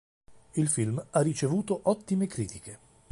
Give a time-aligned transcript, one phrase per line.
[0.55, 2.79] Il film ha ricevuto ottime critiche.